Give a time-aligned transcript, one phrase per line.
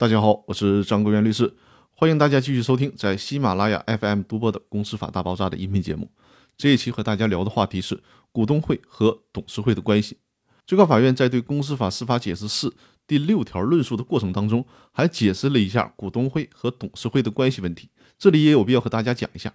[0.00, 1.56] 大家好，我是张国元律师，
[1.90, 6.08] 欢迎大家继续收听在喜马拉雅 FM 独播的《公司法大爆炸》的音频节目。
[6.56, 8.00] 这一期和大家聊的话题是
[8.30, 10.18] 股东会和董事会的关系。
[10.64, 12.70] 最高法院在对《公司法司法解释四》
[13.08, 17.88] 第六条论述的过程当中，还解释了一下股东会和董事会的关系问题。
[18.16, 19.52] 这里也有必要和大家讲一下，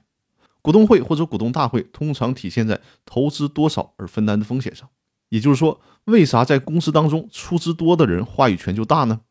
[0.61, 4.89] 股东会或者股东大会通常体现在投资多少而分担的风险上。
[5.29, 9.21] 也就是说，为啥在公司当中出资多的人话语权就大呢？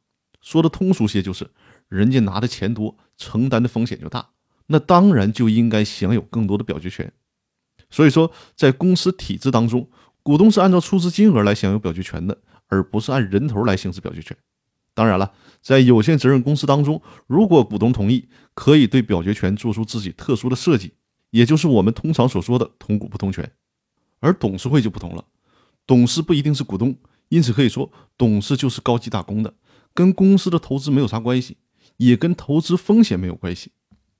[0.42, 1.50] 说的通俗些，就是
[1.88, 4.30] 人家拿的钱多，承担的风险就大，
[4.66, 7.10] 那当然就应该享有更多的表决权。
[7.88, 9.88] 所以说，在公司体制当中，
[10.22, 14.36] 股东是按照出资金额来享有表决权的，而不是按人头来行使表决权。
[14.94, 15.32] 当然了，
[15.62, 20.92] 在有限责任公司当中，如果股东同意，可以对表决权做出自己特殊的设计，
[21.30, 23.50] 也就是我们通常所说的同股不同权。
[24.20, 25.24] 而董事会就不同了，
[25.86, 26.96] 董事不一定是股东，
[27.28, 29.52] 因此可以说，董事就是高级打工的。
[29.94, 31.56] 跟公司的投资没有啥关系，
[31.96, 33.72] 也跟投资风险没有关系，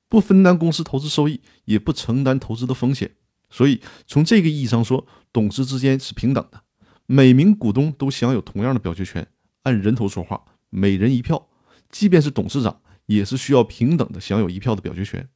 [0.08, 3.12] 不分担公司投资收益，也不承担投资的风险。
[3.50, 6.62] 所以从这个意义上说，董事之间是平等的，
[7.06, 9.26] 每名股东都享有同样的表决权，
[9.64, 11.48] 按人头说话，每人一票。
[11.90, 15.28] 即便是董事长，也是需要平等的享有一票的表决权。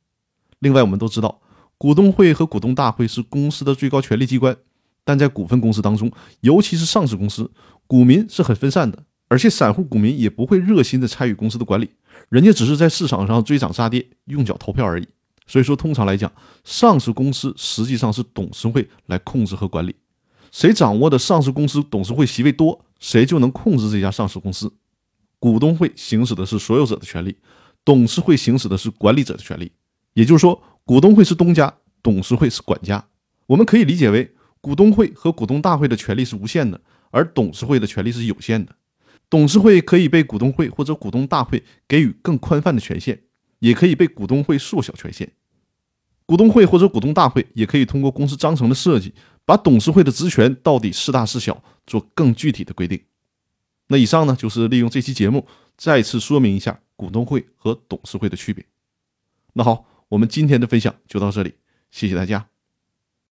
[0.60, 1.42] 另外，我们都知道，
[1.76, 4.56] 股东会和股东大会是公司的最高权力机关，
[5.04, 7.52] 但在股份公司当中，尤其是上市公司，
[7.86, 9.04] 股民是很分散的。
[9.28, 11.90] 而且散户股民也不会热心的参与公司的管理，
[12.28, 15.08] 人家只是在市场上追涨杀跌，用脚投票而已。
[15.46, 16.32] 所以说，通常来讲，
[16.64, 19.94] 上市公司实际上是董事会来控制和管理，
[20.50, 24.72] 谁掌握的上市公司董事会席位多，谁就能控制这家上市公司。
[25.38, 27.36] 股东会行使的是所有者的权利，
[27.84, 29.70] 董事会行使的是管理者的权利。
[30.14, 33.06] 也就是说，股东会是东家，董事会是管家。
[33.46, 38.74] 我们可以理解为，股东会和股东大会的权利是无限的，而董事会的权利是有限的。
[39.28, 43.24] 董事会可以被股东会或者股东大会给予更宽泛的权限，
[43.58, 45.32] 也可以被股东会缩小权限。
[46.24, 53.00] 股东会或者股东大会也可以通过公司章程的设计，把董事会的职权到底是大是小做更具体的规定。
[53.88, 58.64] 那以上呢，就是利用这期节目再次说明一下股东会和董事会的区别。
[59.52, 61.54] 那好，我们今天的分享就到这里，
[61.92, 62.55] 谢谢大家。